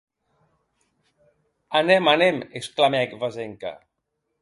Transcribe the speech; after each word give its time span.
Anem, 1.81 2.11
anem!, 2.17 2.43
exclamèc 2.63 3.17
Vasenka. 3.25 3.79